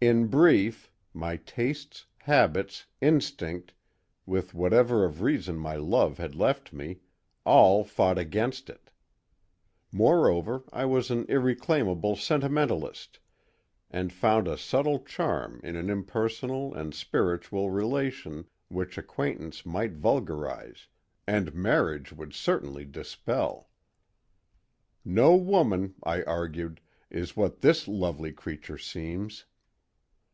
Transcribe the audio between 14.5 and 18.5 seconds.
subtle charm in an impersonal and spiritual relation